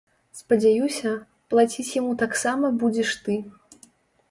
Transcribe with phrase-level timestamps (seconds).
[0.37, 1.11] Спадзяюся,
[1.55, 3.39] плаціць яму таксама будзеш ты!!!.